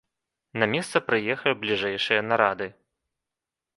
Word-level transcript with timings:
На 0.61 0.65
месца 0.71 1.01
прыехалі 1.09 1.53
бліжэйшыя 1.65 2.21
нарады. 2.31 2.67